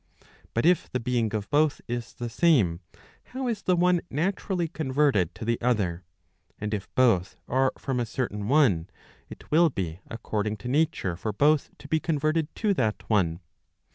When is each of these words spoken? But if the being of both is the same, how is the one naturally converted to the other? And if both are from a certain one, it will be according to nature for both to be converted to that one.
But 0.55 0.65
if 0.65 0.89
the 0.91 0.99
being 0.99 1.31
of 1.35 1.47
both 1.51 1.79
is 1.87 2.13
the 2.15 2.27
same, 2.27 2.79
how 3.25 3.47
is 3.47 3.61
the 3.61 3.75
one 3.75 4.01
naturally 4.09 4.67
converted 4.67 5.35
to 5.35 5.45
the 5.45 5.61
other? 5.61 6.03
And 6.57 6.73
if 6.73 6.89
both 6.95 7.35
are 7.47 7.71
from 7.77 7.99
a 7.99 8.07
certain 8.07 8.47
one, 8.47 8.89
it 9.29 9.51
will 9.51 9.69
be 9.69 9.99
according 10.07 10.57
to 10.57 10.67
nature 10.67 11.15
for 11.15 11.31
both 11.31 11.69
to 11.77 11.87
be 11.87 11.99
converted 11.99 12.47
to 12.55 12.73
that 12.73 13.07
one. 13.11 13.41